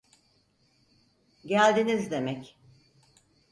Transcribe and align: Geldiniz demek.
Geldiniz 1.43 2.11
demek. 2.11 2.57